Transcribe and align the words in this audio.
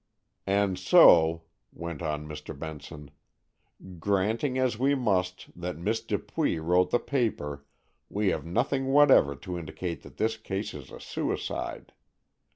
"And 0.47 0.79
so," 0.79 1.43
went 1.71 2.01
on 2.01 2.27
Mr. 2.27 2.57
Benson, 2.57 3.11
"granting, 3.99 4.57
as 4.57 4.79
we 4.79 4.95
must, 4.95 5.49
that 5.55 5.77
Miss 5.77 6.01
Dupuy 6.01 6.57
wrote 6.57 6.89
the 6.89 6.97
paper, 6.97 7.65
we 8.09 8.29
have 8.29 8.43
nothing 8.43 8.87
whatever 8.87 9.35
to 9.35 9.59
indicate 9.59 10.01
that 10.01 10.17
this 10.17 10.37
case 10.37 10.73
is 10.73 10.89
a 10.89 10.99
suicide. 10.99 11.93